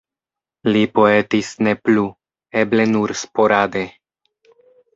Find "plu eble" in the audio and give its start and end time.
1.89-2.89